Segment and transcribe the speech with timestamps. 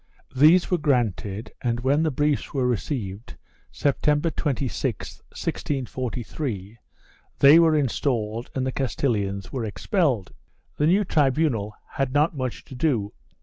[0.35, 3.37] These were granted and, when the briefs were received,
[3.71, 6.77] September 26, 1643,
[7.37, 10.33] they were installed and the Castilians were expelled.
[10.77, 13.13] The new tribunal had not much to do.